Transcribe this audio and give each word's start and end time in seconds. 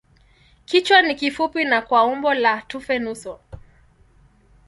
Kichwa 0.65 1.01
ni 1.01 1.15
kifupi 1.15 1.65
na 1.65 1.81
kwa 1.81 2.03
umbo 2.05 2.33
la 2.33 2.61
tufe 2.61 2.99
nusu. 2.99 3.37